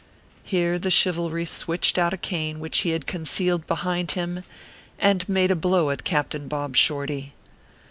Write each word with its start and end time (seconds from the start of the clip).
Here 0.43 0.79
the 0.79 0.89
Chivalry 0.89 1.45
switched 1.45 1.99
out 1.99 2.11
a 2.11 2.17
cane 2.17 2.59
which 2.59 2.79
he 2.79 2.89
had 2.89 3.05
concealed 3.05 3.67
behind 3.67 4.13
him, 4.13 4.43
and 4.97 5.29
made 5.29 5.51
a 5.51 5.55
blow 5.55 5.91
at 5.91 6.03
Cap 6.03 6.31
tain 6.31 6.47
Bob 6.47 6.75
Shorty. 6.75 7.35